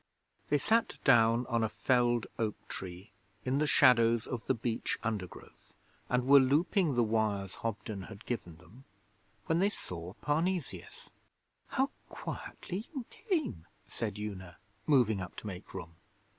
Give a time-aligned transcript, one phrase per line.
[0.49, 3.09] They sat down on a felled oak trunk
[3.45, 5.75] in the shadows of the beech undergrowth,
[6.09, 8.85] and were looping the wires Hobden had given them,
[9.45, 11.11] when they saw Parnesius.
[11.67, 15.93] 'How quietly you came!' said Una, moving up to make room.